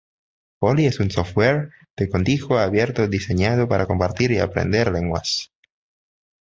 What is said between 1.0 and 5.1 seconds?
software de código abierto diseñado para compartir y aprender